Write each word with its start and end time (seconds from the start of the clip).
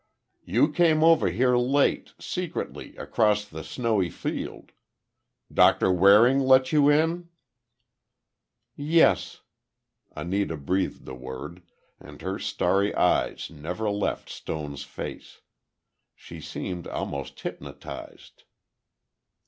"You 0.45 0.71
came 0.71 1.03
over 1.03 1.29
here 1.29 1.55
late, 1.55 2.15
secretly, 2.17 2.97
across 2.97 3.45
the 3.45 3.63
snowy 3.63 4.09
field. 4.09 4.71
Doctor 5.53 5.91
Waring 5.93 6.39
let 6.39 6.71
you 6.71 6.89
in?" 6.89 7.29
"Yes," 8.75 9.41
Anita 10.15 10.57
breathed 10.57 11.05
the 11.05 11.13
word, 11.13 11.61
and 11.99 12.19
her 12.23 12.39
starry 12.39 12.95
eyes 12.95 13.51
never 13.51 13.91
left 13.91 14.27
Stone's 14.27 14.81
face. 14.81 15.41
She 16.15 16.41
seemed 16.41 16.87
almost 16.87 17.39
hypnotized. 17.41 18.45